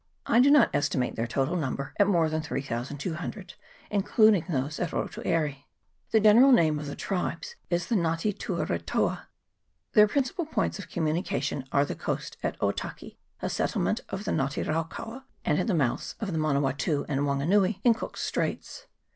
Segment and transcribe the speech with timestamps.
[0.25, 2.07] I do not estimate their total number at CHAP.
[2.07, 2.09] XXIV.] LAKE TAUPO.
[2.09, 3.53] 361 more than 3200,
[3.91, 5.57] including those at Rotu Aire.
[6.09, 9.27] The general name of the tribes is the Nga te tua retoa.
[9.93, 14.49] Their principal points of communication are the coast at Otaki, a settlement of the Nga
[14.53, 18.87] te rau kaua, and at the mouths of the Manawatu and Wanganui, in Cook's Straits.